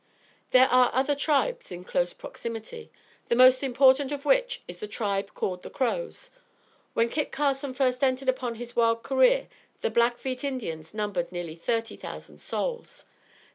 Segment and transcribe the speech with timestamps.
[0.49, 2.91] There are other tribes in close proximity,
[3.27, 6.31] the most important of which is the tribe called the Crows.
[6.95, 9.47] When Kit Carson first entered upon his wild career
[9.81, 13.05] the Blackfeet Indians numbered nearly thirty thousand souls.